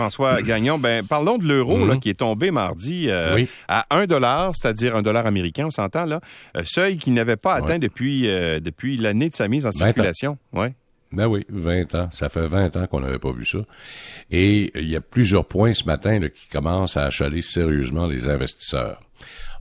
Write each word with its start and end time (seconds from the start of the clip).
François 0.00 0.40
Gagnon. 0.50 0.78
Ben, 0.78 1.06
parlons 1.06 1.36
de 1.38 1.46
l'euro 1.46 1.76
Mhm. 1.76 2.00
qui 2.00 2.08
est 2.08 2.14
tombé 2.14 2.50
mardi 2.50 3.06
euh, 3.10 3.34
Oui. 3.34 3.48
à 3.68 3.84
1 3.90 4.06
dollar, 4.06 4.52
c'est-à-dire 4.54 4.96
un 4.96 5.02
dollar 5.02 5.26
américain, 5.26 5.66
on 5.66 5.70
s'entend 5.70 6.04
là, 6.06 6.20
Euh, 6.56 6.62
seuil 6.64 6.96
qu'il 6.96 7.12
n'avait 7.14 7.36
pas 7.36 7.54
atteint 7.54 7.74
Ouais. 7.74 7.78
depuis 7.78 8.28
euh, 8.28 8.60
depuis 8.60 8.96
l'année 8.96 9.28
de 9.28 9.34
sa 9.34 9.46
mise 9.48 9.66
en 9.66 9.70
20 9.70 9.76
ans. 9.82 9.84
circulation. 9.86 10.38
Ouais. 10.52 10.74
Ben 11.12 11.26
oui, 11.26 11.44
20 11.48 11.94
ans. 11.96 12.08
Ça 12.12 12.28
fait 12.28 12.46
20 12.46 12.76
ans 12.76 12.86
qu'on 12.86 13.00
n'avait 13.00 13.18
pas 13.18 13.32
vu 13.32 13.44
ça. 13.44 13.58
Et 14.30 14.70
il 14.80 14.88
y 14.88 14.96
a 14.96 15.00
plusieurs 15.00 15.44
points 15.44 15.74
ce 15.74 15.84
matin 15.84 16.18
là, 16.20 16.28
qui 16.28 16.46
commencent 16.48 16.96
à 16.96 17.02
achaler 17.04 17.42
sérieusement 17.42 18.06
les 18.06 18.28
investisseurs. 18.28 19.00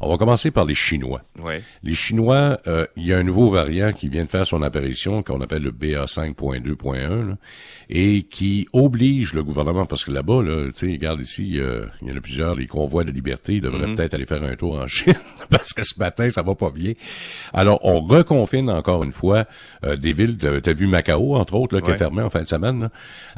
On 0.02 0.10
va 0.10 0.18
commencer 0.18 0.50
par 0.50 0.64
les 0.64 0.76
Chinois. 0.76 1.22
Ouais. 1.44 1.62
Les 1.84 1.94
Chinois, 1.94 2.58
euh, 2.68 2.86
il 2.96 3.06
y 3.06 3.12
a 3.14 3.18
un 3.18 3.24
nouveau 3.24 3.50
variant 3.50 3.92
qui 3.92 4.08
vient 4.08 4.24
de 4.24 4.30
faire 4.30 4.48
son 4.48 4.62
apparition, 4.62 5.24
qu'on 5.24 5.42
appelle 5.42 5.62
le 5.64 5.72
BA5.2.1, 5.72 7.30
là, 7.30 7.38
et 7.90 8.24
qui 8.24 8.68
oblige 8.72 9.34
le 9.34 9.44
gouvernement, 9.44 9.86
parce 9.86 10.06
que 10.06 10.12
là-bas, 10.12 10.42
là, 10.44 10.68
tu 10.72 10.88
sais, 10.88 10.92
regarde 10.94 11.20
ici, 11.20 11.60
euh, 11.60 11.86
il 12.02 12.10
y 12.10 12.12
en 12.14 12.18
a 12.18 12.22
plusieurs, 12.22 12.56
les 12.56 12.68
convois 12.68 13.04
de 13.04 13.12
liberté, 13.12 13.60
devraient 13.60 13.94
peut-être 13.94 14.14
aller 14.14 14.26
faire 14.26 14.44
un 14.44 14.56
tour 14.56 14.80
en 14.80 14.88
Chine, 14.88 15.14
parce 15.50 15.74
que 15.74 15.84
ce 15.84 16.00
matin, 16.00 16.30
ça 16.30 16.44
va 16.44 16.56
pas 16.56 16.70
bien. 16.70 16.94
Alors, 17.54 17.80
on 17.84 18.00
reconfine 18.02 18.70
encore 18.70 19.04
une 19.04 19.12
fois 19.12 19.46
euh, 19.84 19.96
des 19.98 20.14
villes, 20.14 20.38
de- 20.38 20.60
t'as 20.60 20.74
vu 20.74 20.88
Macao, 20.88 21.36
entre 21.36 21.56
autres, 21.56 21.76
là, 21.76 21.82
qui 21.82 21.88
Ouais. 21.88 21.96
est 21.96 21.98
fermé 21.98 22.22
en 22.22 22.30
fin 22.30 22.42
de 22.44 22.48
semaine, 22.48 22.82
là. 22.84 22.92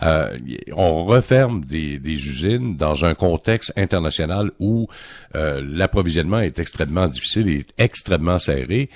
Euh, 0.03 0.38
on 0.73 1.06
referme 1.06 1.64
des, 1.66 1.98
des 2.00 2.12
usines 2.14 2.76
dans 2.78 3.06
un 3.06 3.14
contexte 3.14 3.73
international 3.78 4.52
où 4.59 4.88
euh, 5.36 5.62
l'approvisionnement 6.12 6.40
est 6.40 6.60
extrêmement 6.60 7.08
difficile 7.08 7.50
et 7.50 7.66
extrêmement 7.78 8.40
serré. 8.40 8.90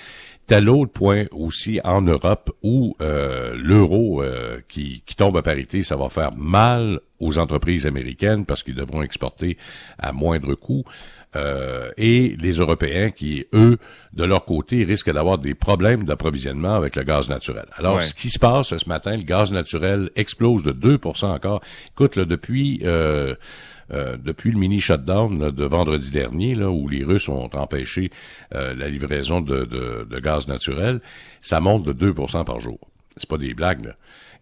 T'as 0.47 0.59
l'autre 0.61 0.91
point 0.91 1.25
aussi 1.31 1.79
en 1.83 2.01
Europe 2.03 2.51
où 2.61 2.95
euh, 3.01 3.55
l'euro 3.57 4.21
euh, 4.21 4.59
qui, 4.67 5.01
qui 5.07 5.15
tombe 5.15 5.35
à 5.37 5.41
parité, 5.41 5.81
ça 5.81 5.95
va 5.95 6.07
faire 6.09 6.33
mal 6.35 6.99
aux 7.19 7.39
entreprises 7.39 7.87
américaines 7.87 8.45
parce 8.45 8.61
qu'ils 8.61 8.75
devront 8.75 9.01
exporter 9.01 9.57
à 9.97 10.11
moindre 10.11 10.53
coût. 10.53 10.83
Euh, 11.35 11.89
et 11.97 12.35
les 12.39 12.51
Européens 12.57 13.09
qui, 13.09 13.45
eux, 13.53 13.77
de 14.13 14.23
leur 14.23 14.45
côté, 14.45 14.83
risquent 14.83 15.11
d'avoir 15.11 15.39
des 15.39 15.55
problèmes 15.55 16.03
d'approvisionnement 16.03 16.75
avec 16.75 16.95
le 16.95 17.03
gaz 17.03 17.27
naturel. 17.27 17.65
Alors, 17.77 17.95
Ouais. 17.95 18.03
ce 18.03 18.13
qui 18.13 18.29
se 18.29 18.37
passe 18.37 18.75
ce 18.75 18.87
matin, 18.87 19.17
le 19.17 19.23
gaz 19.23 19.51
naturel 19.51 20.11
explose 20.15 20.61
de 20.63 20.73
2% 20.73 21.25
encore. 21.25 21.61
Écoute, 21.93 22.15
là, 22.17 22.25
depuis... 22.25 22.81
euh, 22.83 23.33
euh, 23.91 24.17
depuis 24.17 24.51
le 24.51 24.57
mini 24.57 24.79
shutdown 24.79 25.51
de 25.51 25.65
vendredi 25.65 26.11
dernier, 26.11 26.55
là, 26.55 26.69
où 26.69 26.87
les 26.87 27.03
Russes 27.03 27.29
ont 27.29 27.49
empêché 27.53 28.11
euh, 28.53 28.73
la 28.73 28.89
livraison 28.89 29.41
de, 29.41 30.07
gaz 30.19 30.47
naturel, 30.47 31.01
ça 31.41 31.59
monte 31.59 31.83
de 31.83 32.11
2% 32.11 32.43
par 32.45 32.59
jour. 32.59 32.79
C'est 33.17 33.29
pas 33.29 33.37
des 33.37 33.53
blagues. 33.53 33.93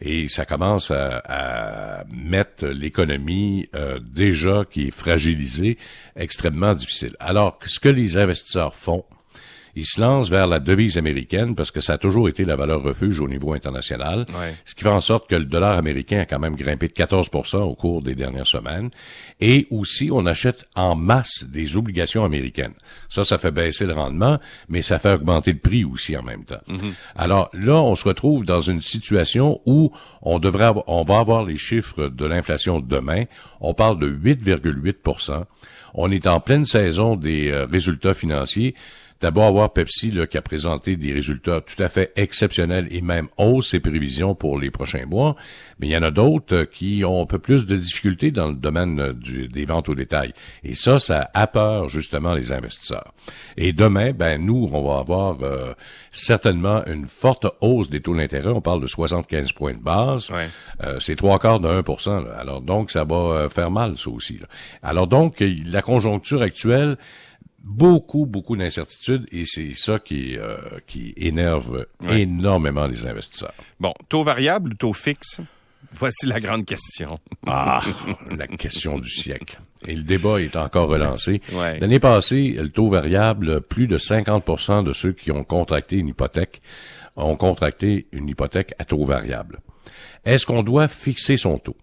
Et 0.02 0.28
ça 0.28 0.46
commence 0.46 0.92
à, 0.92 1.22
à 1.26 2.04
mettre 2.06 2.66
l'économie 2.68 3.70
euh, 3.76 4.00
déjà 4.00 4.66
qui 4.70 4.88
est 4.88 4.92
fragilisée 4.92 5.78
extrêmement 6.16 6.74
difficile. 6.74 7.16
Alors, 7.20 7.60
ce 7.66 7.80
que 7.80 7.90
les 7.90 8.18
investisseurs 8.18 8.76
font, 8.76 9.06
ils 9.76 9.86
se 9.86 10.00
lancent 10.00 10.30
vers 10.30 10.48
la 10.48 10.60
devise 10.60 10.98
américaine 10.98 11.56
parce 11.56 11.72
que 11.72 11.82
ça 11.82 11.94
a 11.94 11.98
toujours 11.98 12.30
été 12.30 12.46
la 12.46 12.56
valeur 12.56 12.84
refuge 12.84 13.20
au 13.20 13.28
niveau 13.28 13.54
international. 13.54 14.26
Ouais. 14.30 14.56
Ce 14.66 14.76
qui 14.76 14.84
fait 14.84 14.90
en 14.90 15.02
sorte 15.02 15.30
que 15.30 15.36
le 15.36 15.46
dollar 15.46 15.78
américain 15.78 16.20
a 16.20 16.26
quand 16.26 16.40
même 16.40 16.56
grimpé 16.56 16.88
de 16.88 16.94
14% 16.94 17.58
au 17.62 17.74
cours 17.76 18.02
des 18.02 18.14
dernières 18.16 18.46
semaines. 18.48 18.92
Et 19.42 19.66
aussi, 19.72 20.10
on 20.12 20.26
achète 20.26 20.66
en 20.76 20.96
masse 20.96 21.46
des 21.52 21.76
obligations 21.76 22.24
américaines. 22.24 22.74
Ça, 23.10 23.24
ça 23.24 23.38
fait 23.38 23.52
baisser 23.52 23.86
le 23.86 23.94
rendement, 23.94 24.40
mais 24.70 24.82
ça 24.82 25.00
fait 25.00 25.14
augmenter 25.14 25.54
le 25.54 25.60
prix 25.60 25.84
aussi 25.84 26.16
en 26.16 26.24
même 26.24 26.46
temps. 26.46 26.62
Alors 27.16 27.50
là, 27.54 27.76
on 27.82 27.96
se 27.96 28.08
retrouve 28.08 28.46
dans 28.46 28.62
une 28.62 28.82
situation 28.82 29.60
où 29.66 29.92
on 30.22 30.40
devrait 30.40 30.66
avoir- 30.66 30.86
on 30.88 31.04
va 31.04 31.18
avoir 31.20 31.46
les 31.46 31.58
chiffres 31.58 32.08
de 32.08 32.26
l'inflation 32.26 32.80
demain. 32.80 33.24
On 33.60 33.74
parle 33.74 34.00
de 34.00 34.08
8,8% 34.08 35.46
On 35.96 36.10
est 36.12 36.26
en 36.28 36.40
pleine 36.40 36.66
saison 36.66 37.16
des 37.16 37.50
euh, 37.52 37.66
résultats 37.68 38.14
financiers. 38.16 38.74
D'abord 39.24 39.46
avoir 39.46 39.72
Pepsi 39.72 40.12
là, 40.12 40.28
qui 40.28 40.38
a 40.38 40.42
présenté 40.42 40.98
des 40.98 41.14
résultats 41.14 41.62
tout 41.62 41.82
à 41.82 41.88
fait 41.88 42.12
exceptionnels 42.18 42.90
et 42.92 43.02
même 43.02 43.30
hausse 43.38 43.70
ses 43.70 43.80
prévisions 43.80 44.36
pour 44.36 44.60
les 44.60 44.70
prochains 44.70 45.06
mois. 45.06 45.38
Mais 45.80 45.88
il 45.88 45.92
y 45.92 45.96
en 45.98 46.04
a 46.04 46.12
d'autres 46.12 46.54
euh, 46.56 46.66
qui 46.66 47.04
ont 47.06 47.22
un 47.22 47.26
peu 47.26 47.40
plus 47.40 47.66
de 47.66 47.76
difficultés 47.78 48.32
dans 48.32 48.50
le 48.50 48.56
domaine 48.56 49.00
euh, 49.00 49.14
du- 49.14 49.48
des 49.48 49.64
ventes 49.64 49.88
au 49.88 49.96
détail. 49.96 50.34
Et 50.66 50.74
ça, 50.74 51.00
ça 51.00 51.30
a 51.34 51.48
peur 51.48 51.88
justement 51.88 52.34
les 52.34 52.52
investisseurs. 52.52 53.14
Et 53.56 53.72
demain, 53.72 54.12
ben 54.12 54.44
nous, 54.46 54.70
on 54.74 54.86
va 54.86 55.00
avoir 55.00 55.38
euh, 55.42 55.74
certainement 56.12 56.84
une 56.86 57.06
forte 57.06 57.48
hausse 57.62 57.90
des 57.90 58.02
taux 58.02 58.16
d'intérêt. 58.16 58.50
On 58.50 58.60
parle 58.62 58.82
de 58.82 58.88
75 58.88 59.54
points 59.54 59.74
de 59.74 59.82
base. 59.82 60.30
Ouais. 60.32 60.50
Euh, 60.84 61.00
c'est 61.00 61.16
trois 61.16 61.40
quarts 61.40 61.62
de 61.62 61.68
1 61.70 62.22
là. 62.22 62.36
Alors 62.40 62.62
donc, 62.62 62.92
ça 62.92 63.04
va 63.06 63.16
euh, 63.16 63.50
faire 63.50 63.72
mal, 63.72 63.98
ça 63.98 64.10
aussi. 64.10 64.38
là. 64.38 64.48
Alors 64.82 65.08
donc, 65.08 65.42
la 65.66 65.82
conjoncture 65.82 66.42
actuelle, 66.42 66.98
beaucoup, 67.64 68.26
beaucoup 68.26 68.56
d'incertitudes 68.58 69.26
et 69.32 69.46
c'est 69.46 69.74
ça 69.74 70.00
qui, 70.00 70.38
euh, 70.38 70.58
qui 70.86 71.14
énerve 71.18 71.86
Ouais. 72.02 72.22
énormément 72.22 72.86
les 72.88 73.06
investisseurs. 73.06 73.54
Bon, 73.80 73.94
taux 74.10 74.24
variable 74.24 74.72
ou 74.74 74.76
taux 74.76 74.94
fixe? 74.94 75.40
Voici 75.96 76.26
la 76.26 76.40
grande 76.40 76.66
question. 76.66 77.20
Ah, 77.48 77.82
la 78.36 78.48
question 78.48 79.00
du 79.00 79.10
siècle. 79.10 79.60
Et 79.86 79.96
le 79.96 80.04
débat 80.04 80.40
est 80.42 80.56
encore 80.56 80.88
relancé. 80.90 81.42
Ouais. 81.52 81.78
L'année 81.80 82.00
passée, 82.00 82.56
le 82.58 82.70
taux 82.70 82.88
variable, 82.88 83.60
plus 83.62 83.88
de 83.88 83.98
50% 83.98 84.84
de 84.84 84.94
ceux 84.94 85.12
qui 85.12 85.32
ont 85.32 85.44
contracté 85.44 85.98
une 85.98 86.08
hypothèque 86.08 86.62
ont 87.16 87.36
contracté 87.36 88.08
une 88.14 88.28
hypothèque 88.30 88.74
à 88.80 88.86
taux 88.86 89.04
variable. 89.06 89.60
Est-ce 90.26 90.46
qu'on 90.46 90.64
doit 90.64 90.88
fixer 90.88 91.36
son 91.38 91.58
taux? 91.60 91.78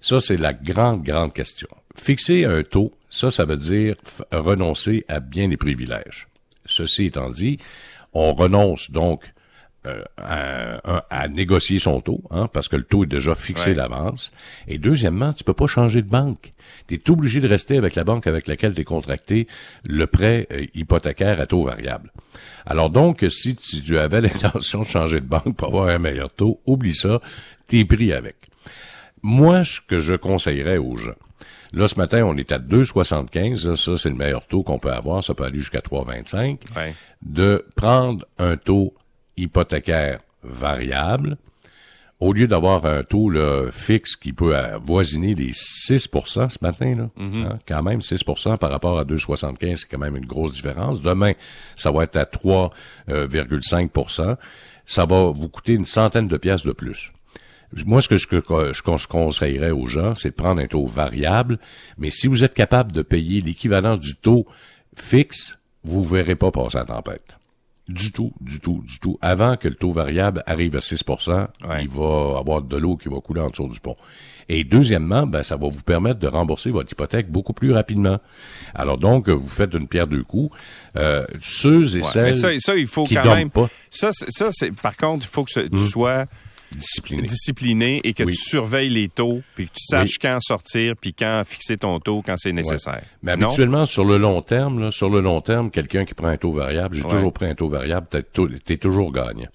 Ça, 0.00 0.20
c'est 0.20 0.36
la 0.36 0.52
grande, 0.52 1.02
grande 1.04 1.32
question. 1.32 1.68
Fixer 1.96 2.44
un 2.44 2.62
taux, 2.62 2.92
ça, 3.10 3.30
ça 3.30 3.44
veut 3.44 3.56
dire 3.56 3.96
renoncer 4.32 5.04
à 5.08 5.20
bien 5.20 5.48
des 5.48 5.56
privilèges. 5.56 6.28
Ceci 6.66 7.06
étant 7.06 7.30
dit, 7.30 7.58
on 8.12 8.34
renonce 8.34 8.90
donc 8.90 9.30
euh, 9.86 10.02
à, 10.18 11.28
négocier 11.28 11.78
son 11.78 12.00
taux, 12.00 12.22
hein, 12.30 12.48
parce 12.52 12.66
que 12.68 12.74
le 12.76 12.82
taux 12.82 13.04
est 13.04 13.08
déjà 13.08 13.34
fixé 13.36 13.70
Ouais. 13.70 13.76
d'avance. 13.76 14.32
Et 14.66 14.78
deuxièmement, 14.78 15.32
tu 15.32 15.44
peux 15.44 15.54
pas 15.54 15.68
changer 15.68 16.02
de 16.02 16.08
banque. 16.08 16.54
Tu 16.88 16.96
es 16.96 17.10
obligé 17.10 17.40
de 17.40 17.46
rester 17.46 17.76
avec 17.76 17.94
la 17.94 18.02
banque 18.02 18.26
avec 18.26 18.48
laquelle 18.48 18.74
tu 18.74 18.80
es 18.80 18.84
contracté 18.84 19.46
le 19.84 20.06
prêt 20.08 20.48
euh, 20.50 20.66
hypothécaire 20.74 21.38
à 21.40 21.46
taux 21.46 21.62
variable. 21.64 22.10
Alors 22.66 22.90
donc, 22.90 23.24
si 23.30 23.54
tu, 23.54 23.80
tu 23.80 23.96
avais 23.96 24.20
l'intention 24.22 24.80
de 24.80 24.86
changer 24.86 25.20
de 25.20 25.26
banque 25.26 25.56
pour 25.56 25.68
avoir 25.68 25.88
un 25.88 25.98
meilleur 25.98 26.30
taux, 26.30 26.60
oublie 26.66 26.94
ça, 26.94 27.20
tu 27.68 27.78
es 27.78 27.84
pris 27.84 28.12
avec. 28.12 28.36
Moi, 29.22 29.64
ce 29.64 29.80
que 29.80 30.00
je 30.00 30.14
conseillerais 30.14 30.78
aux 30.78 30.96
gens, 30.96 31.14
là, 31.72 31.88
ce 31.88 31.96
matin, 31.96 32.22
on 32.24 32.36
est 32.36 32.52
à 32.52 32.58
2,75, 32.58 33.66
là, 33.68 33.76
ça, 33.76 33.96
c'est 33.98 34.08
le 34.10 34.14
meilleur 34.16 34.46
taux 34.46 34.62
qu'on 34.62 34.78
peut 34.78 34.92
avoir, 34.92 35.22
ça 35.24 35.34
peut 35.34 35.44
aller 35.44 35.58
jusqu'à 35.58 35.80
3,25 35.80 36.58
Ouais. 36.76 36.94
de 37.22 37.64
prendre 37.76 38.24
un 38.38 38.56
taux 38.56 38.94
hypothécaire 39.36 40.20
variable 40.42 41.36
au 42.18 42.32
lieu 42.32 42.46
d'avoir 42.46 42.86
un 42.86 43.02
taux 43.02 43.28
là, 43.28 43.70
fixe 43.70 44.16
qui 44.16 44.32
peut 44.32 44.56
avoisiner 44.56 45.34
les 45.34 45.52
6% 45.52 46.48
ce 46.48 46.56
matin, 46.62 46.94
là, 46.94 47.10
hein, 47.18 47.58
quand 47.68 47.82
même 47.82 48.00
6% 48.00 48.56
par 48.56 48.70
rapport 48.70 48.98
à 48.98 49.04
2,75, 49.04 49.76
c'est 49.76 49.86
quand 49.90 49.98
même 49.98 50.16
une 50.16 50.24
grosse 50.24 50.54
différence. 50.54 51.02
Demain, 51.02 51.32
ça 51.74 51.90
va 51.90 52.04
être 52.04 52.16
à 52.16 52.24
3,5% 52.24 54.36
Ça 54.86 55.04
va 55.04 55.24
vous 55.32 55.48
coûter 55.48 55.72
une 55.72 55.84
centaine 55.84 56.28
de 56.28 56.36
pièces 56.36 56.64
de 56.64 56.70
plus. 56.72 57.12
Moi, 57.84 58.00
ce 58.02 58.08
que 58.08 58.16
je, 58.16 59.06
conseillerais 59.06 59.70
aux 59.70 59.88
gens, 59.88 60.14
c'est 60.14 60.30
de 60.30 60.34
prendre 60.34 60.60
un 60.60 60.66
taux 60.66 60.86
variable, 60.86 61.58
mais 61.98 62.10
si 62.10 62.26
vous 62.26 62.44
êtes 62.44 62.54
capable 62.54 62.92
de 62.92 63.02
payer 63.02 63.40
l'équivalent 63.40 63.96
du 63.96 64.14
taux 64.16 64.46
fixe, 64.96 65.58
vous 65.84 66.00
ne 66.02 66.06
verrez 66.06 66.36
pas 66.36 66.50
passer 66.50 66.78
la 66.78 66.84
tempête. 66.84 67.36
Du 67.88 68.10
tout, 68.10 68.32
du 68.40 68.58
tout, 68.58 68.82
du 68.84 68.98
tout. 68.98 69.16
Avant 69.22 69.56
que 69.56 69.68
le 69.68 69.76
taux 69.76 69.92
variable 69.92 70.42
arrive 70.46 70.74
à 70.74 70.80
6 70.80 71.04
Ouais. 71.08 71.82
il 71.82 71.88
va 71.88 72.36
avoir 72.40 72.60
de 72.62 72.76
l'eau 72.76 72.96
qui 72.96 73.08
va 73.08 73.20
couler 73.20 73.40
en 73.40 73.50
dessous 73.50 73.68
du 73.68 73.78
pont. 73.78 73.94
Et 74.48 74.64
deuxièmement, 74.64 75.24
ben, 75.24 75.44
ça 75.44 75.56
va 75.56 75.68
vous 75.68 75.82
permettre 75.82 76.18
de 76.18 76.26
rembourser 76.26 76.70
votre 76.72 76.90
hypothèque 76.90 77.30
beaucoup 77.30 77.52
plus 77.52 77.72
rapidement. 77.72 78.18
Alors 78.74 78.98
donc, 78.98 79.28
vous 79.28 79.48
faites 79.48 79.72
une 79.74 79.86
pierre 79.86 80.08
deux 80.08 80.24
coups. 80.24 80.56
Euh, 80.96 81.24
ceux 81.40 81.96
et 81.96 82.00
Ouais, 82.00 82.02
celles 82.02 82.22
Mais 82.24 82.34
ça, 82.34 82.48
ça, 82.58 82.76
il 82.76 82.88
faut 82.88 83.04
qui 83.04 83.14
quand 83.14 83.36
même. 83.36 83.50
pas, 83.50 83.68
Ça, 83.88 84.10
ça, 84.12 84.48
c'est 84.50 84.72
par 84.72 84.96
contre, 84.96 85.24
il 85.24 85.28
faut 85.28 85.44
que 85.44 85.52
ce- 85.52 85.60
tu 85.60 85.78
sois 85.78 86.24
disciplinés. 86.72 87.22
discipliné 87.22 88.00
et 88.04 88.12
que 88.14 88.22
Oui. 88.24 88.32
tu 88.32 88.38
surveilles 88.42 88.88
les 88.90 89.08
taux, 89.08 89.42
puis 89.54 89.66
que 89.66 89.72
tu 89.74 89.84
saches 89.84 90.10
Oui. 90.12 90.18
quand 90.22 90.38
sortir, 90.40 90.94
puis 91.00 91.12
quand 91.14 91.42
fixer 91.46 91.76
ton 91.76 91.98
taux 92.00 92.22
quand 92.24 92.36
c'est 92.36 92.52
nécessaire. 92.52 93.02
Mais 93.22 93.36
Non? 93.36 93.46
habituellement, 93.48 93.86
sur 93.86 94.04
le 94.04 94.16
long 94.18 94.42
terme, 94.42 94.80
là, 94.80 94.90
sur 94.90 95.08
le 95.08 95.20
long 95.20 95.40
terme, 95.40 95.70
quelqu'un 95.70 96.04
qui 96.04 96.14
prend 96.14 96.28
un 96.28 96.36
taux 96.36 96.52
variable, 96.52 96.96
j'ai 96.96 97.02
Ouais. 97.02 97.10
toujours 97.10 97.32
pris 97.32 97.46
un 97.46 97.54
taux 97.54 97.68
variable, 97.68 98.06
t'es, 98.10 98.22
t'es 98.64 98.76
toujours 98.76 99.12
gagnant. 99.12 99.48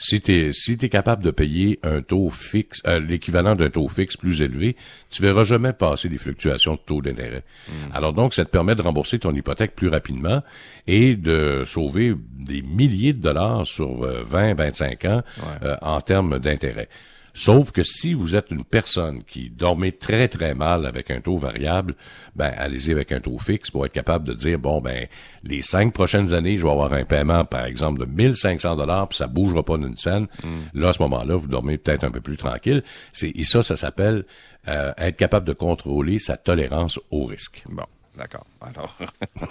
Si 0.00 0.20
t'es, 0.20 0.50
si 0.52 0.76
t'es 0.76 0.88
capable 0.88 1.24
de 1.24 1.30
payer 1.32 1.80
un 1.82 2.02
taux 2.02 2.30
fixe, 2.30 2.80
euh, 2.86 3.00
l'équivalent 3.00 3.56
d'un 3.56 3.68
taux 3.68 3.88
fixe 3.88 4.16
plus 4.16 4.40
élevé, 4.42 4.76
tu 5.10 5.20
verras 5.22 5.42
jamais 5.44 5.72
passer 5.72 6.08
des 6.08 6.18
fluctuations 6.18 6.74
de 6.74 6.80
taux 6.86 7.02
d'intérêt. 7.02 7.42
Hmm. 7.68 7.72
Alors 7.92 8.12
donc, 8.12 8.32
ça 8.32 8.44
te 8.44 8.50
permet 8.50 8.76
de 8.76 8.82
rembourser 8.82 9.18
ton 9.18 9.34
hypothèque 9.34 9.74
plus 9.74 9.88
rapidement 9.88 10.42
et 10.86 11.16
de 11.16 11.64
sauver 11.66 12.14
des 12.38 12.62
milliers 12.62 13.12
de 13.12 13.20
dollars 13.20 13.66
sur 13.66 14.04
euh, 14.04 14.22
20, 14.24 14.54
25 14.54 15.04
ans 15.06 15.22
Ouais. 15.38 15.68
euh, 15.68 15.76
en 15.82 16.00
termes 16.00 16.38
d'intérêt. 16.38 16.88
Sauf 17.38 17.70
que 17.70 17.84
si 17.84 18.14
vous 18.14 18.34
êtes 18.34 18.50
une 18.50 18.64
personne 18.64 19.22
qui 19.22 19.48
dormait 19.48 19.92
très 19.92 20.26
très 20.26 20.54
mal 20.54 20.84
avec 20.86 21.08
un 21.12 21.20
taux 21.20 21.36
variable, 21.36 21.94
ben 22.34 22.52
allez-y 22.56 22.90
avec 22.90 23.12
un 23.12 23.20
taux 23.20 23.38
fixe 23.38 23.70
pour 23.70 23.86
être 23.86 23.92
capable 23.92 24.26
de 24.26 24.34
dire 24.34 24.58
bon 24.58 24.80
ben 24.80 25.06
les 25.44 25.62
cinq 25.62 25.92
prochaines 25.92 26.34
années, 26.34 26.58
je 26.58 26.64
vais 26.64 26.72
avoir 26.72 26.92
un 26.92 27.04
paiement 27.04 27.44
par 27.44 27.64
exemple 27.64 28.00
de 28.00 28.06
1500 28.06 28.74
dollars, 28.74 29.08
puis 29.08 29.18
ça 29.18 29.28
bougera 29.28 29.62
pas 29.62 29.78
d'une 29.78 29.96
scène. 29.96 30.26
Mm. 30.42 30.80
Là 30.80 30.88
à 30.88 30.92
ce 30.92 31.02
moment-là, 31.02 31.36
vous 31.36 31.46
dormez 31.46 31.78
peut-être 31.78 32.02
un 32.02 32.10
peu 32.10 32.20
plus 32.20 32.36
tranquille. 32.36 32.82
C'est 33.12 33.30
et 33.30 33.44
ça, 33.44 33.62
ça 33.62 33.76
s'appelle 33.76 34.24
euh, 34.66 34.92
être 34.98 35.16
capable 35.16 35.46
de 35.46 35.52
contrôler 35.52 36.18
sa 36.18 36.36
tolérance 36.36 36.98
au 37.12 37.24
risque. 37.24 37.62
Bon, 37.68 37.84
d'accord. 38.18 38.44
Alors, 38.60 38.98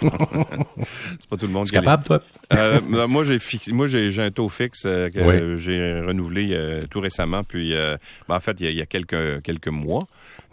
c'est 0.00 1.28
pas 1.28 1.36
tout 1.36 1.46
le 1.46 1.52
monde 1.52 1.66
qui 1.66 1.76
a 1.76 1.80
es 1.80 1.82
capable, 1.82 2.04
toi? 2.04 2.22
Euh, 2.52 2.80
ben, 2.88 3.06
moi, 3.06 3.24
j'ai 3.24 3.38
fixé, 3.38 3.72
moi 3.72 3.86
j'ai 3.86 4.16
un 4.22 4.30
taux 4.30 4.48
fixe 4.48 4.84
euh, 4.86 5.10
que 5.10 5.20
Oui. 5.54 5.58
j'ai 5.60 6.00
renouvelé 6.00 6.50
euh, 6.52 6.80
tout 6.90 7.00
récemment. 7.00 7.42
Puis, 7.44 7.74
euh, 7.74 7.96
ben, 8.28 8.36
en 8.36 8.40
fait, 8.40 8.56
il 8.60 8.66
y 8.66 8.68
a, 8.68 8.70
il 8.70 8.78
y 8.78 8.82
a 8.82 8.86
quelques 8.86 9.42
quelques 9.42 9.68
mois. 9.68 10.02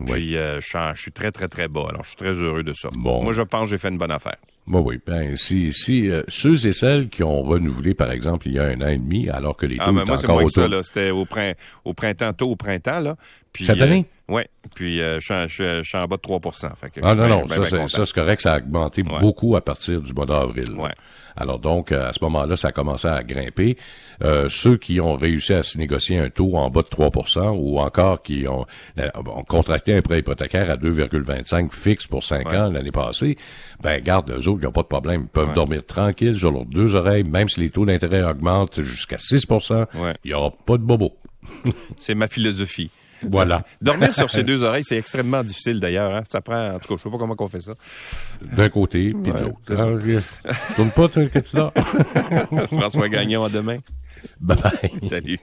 Puis, 0.05 0.31
je, 0.33 0.91
suis 0.95 1.11
très 1.11 1.31
très 1.31 1.47
très 1.47 1.67
bas. 1.67 1.87
Alors, 1.89 2.03
je 2.03 2.09
suis 2.09 2.17
très 2.17 2.33
heureux 2.33 2.63
de 2.63 2.73
ça. 2.73 2.89
Bon. 2.93 3.23
Moi, 3.23 3.33
je 3.33 3.41
pense 3.41 3.63
que 3.65 3.69
j'ai 3.69 3.77
fait 3.77 3.89
une 3.89 3.97
bonne 3.97 4.11
affaire. 4.11 4.37
Oui, 4.67 4.81
oui. 4.83 4.99
Ben, 5.05 5.37
si, 5.37 5.71
si 5.71 6.09
euh, 6.09 6.23
ceux 6.27 6.65
et 6.65 6.71
celles 6.73 7.09
qui 7.09 7.21
ont 7.21 7.43
renouvelé, 7.43 7.93
par 7.93 8.09
exemple, 8.11 8.47
il 8.47 8.55
y 8.55 8.59
a 8.59 8.63
un 8.63 8.81
an 8.81 8.87
et 8.87 8.97
demi, 8.97 9.29
alors 9.29 9.55
que 9.55 9.67
les 9.67 9.77
taux 9.77 9.83
Ah, 9.85 9.91
étaient 9.91 10.05
moi, 10.05 10.17
c'est 10.17 10.25
encore 10.25 10.37
moins 10.37 10.45
que 10.45 10.51
ça. 10.51 10.67
là. 10.67 10.81
C'était 10.81 11.11
au, 11.11 11.25
prin- 11.25 11.53
au 11.83 11.93
printemps, 11.93 12.33
tôt 12.33 12.49
au 12.49 12.55
printemps. 12.55 12.99
Là. 12.99 13.15
Puis, 13.55 13.65
Cette 13.65 13.81
année? 13.81 14.05
oui. 14.27 14.41
Puis, 14.75 15.01
euh, 15.01 15.15
je, 15.21 15.25
suis 15.25 15.33
en- 15.33 15.47
je, 15.47 15.53
suis- 15.53 15.63
je 15.63 15.83
suis 15.83 15.97
en 15.97 16.05
bas 16.07 16.17
de 16.17 16.21
3 16.21 16.39
Fait 16.75 16.89
que 16.89 16.99
Ah 17.01 17.15
non, 17.15 17.27
non, 17.29 17.45
bien- 17.45 17.47
ça, 17.47 17.55
bien 17.61 17.63
c'est, 17.69 17.77
content. 17.77 17.87
ça, 17.87 18.05
c'est 18.05 18.13
correct, 18.13 18.41
ça 18.41 18.53
a 18.55 18.57
augmenté 18.57 19.01
Ouais. 19.01 19.19
beaucoup 19.21 19.55
à 19.55 19.61
partir 19.61 20.01
du 20.01 20.11
mois 20.13 20.25
d'avril. 20.25 20.71
Ouais. 20.77 20.91
Alors 21.37 21.59
donc, 21.59 21.91
euh, 21.93 22.09
à 22.09 22.11
ce 22.13 22.19
moment-là, 22.23 22.57
ça 22.57 22.69
a 22.69 22.71
commencé 22.73 23.07
à 23.07 23.23
grimper. 23.23 23.77
Euh, 24.23 24.47
ceux 24.49 24.75
qui 24.77 24.99
ont 24.99 25.15
réussi 25.15 25.53
à 25.53 25.63
se 25.63 25.77
négocier 25.77 26.17
un 26.17 26.29
taux 26.29 26.55
en 26.55 26.69
bas 26.69 26.81
de 26.81 26.87
3% 26.87 27.51
ou 27.57 27.79
encore 27.79 28.23
qui 28.23 28.45
ont, 28.47 28.65
euh, 28.99 29.09
ont 29.15 29.43
contracté 29.43 29.95
un 29.95 30.01
prêt 30.01 30.19
hypothécaire 30.19 30.69
à 30.69 30.75
2,25 30.77 31.71
fixe 31.73 32.05
pour 32.07 32.23
5 32.23 32.49
Ouais. 32.49 32.57
ans 32.57 32.69
l'année 32.71 32.91
passée, 32.91 33.37
ben 33.81 34.01
garde, 34.03 34.29
eux 34.31 34.47
autres, 34.49 34.59
ils 34.61 34.65
n'ont 34.65 34.71
pas 34.71 34.83
de 34.83 34.87
problème. 34.87 35.21
Ils 35.23 35.27
peuvent 35.29 35.53
dormir 35.53 35.85
tranquilles 35.85 36.35
sur 36.37 36.51
leurs 36.51 36.65
deux 36.65 36.93
oreilles, 36.95 37.23
même 37.23 37.47
si 37.47 37.61
les 37.61 37.69
taux 37.69 37.85
d'intérêt 37.85 38.23
augmentent 38.23 38.81
jusqu'à 38.81 39.17
6 39.17 39.45
Ouais. 39.49 40.13
il 40.25 40.29
n'y 40.29 40.33
aura 40.33 40.51
pas 40.51 40.77
de 40.77 40.83
bobo. 40.83 41.13
C'est 41.97 42.15
ma 42.15 42.27
philosophie. 42.27 42.89
Voilà. 43.23 43.63
Dormir 43.81 44.13
sur 44.13 44.29
ses 44.29 44.43
deux 44.43 44.63
oreilles, 44.63 44.83
c'est 44.83 44.97
extrêmement 44.97 45.43
difficile 45.43 45.79
d'ailleurs. 45.79 46.13
hein. 46.15 46.23
Ça 46.29 46.41
prend, 46.41 46.71
en 46.75 46.79
tout 46.79 46.89
cas, 46.89 46.95
je 46.97 47.03
sais 47.03 47.09
pas 47.09 47.17
comment 47.17 47.35
on 47.37 47.47
fait 47.47 47.61
ça. 47.61 47.73
D'un 48.41 48.69
côté, 48.69 49.13
puis 49.13 49.31
Ouais, 49.31 49.39
de 49.39 49.45
l'autre. 49.45 49.81
Alors, 49.81 49.99
je- 49.99 50.75
Tourne 50.75 50.91
pas, 50.91 51.07
que 51.09 51.39
tu. 51.39 52.67
François 52.77 53.09
Gagnon 53.09 53.43
à 53.43 53.49
demain. 53.49 53.77
Bye 54.39 54.57
bye. 54.61 55.09
Salut. 55.09 55.39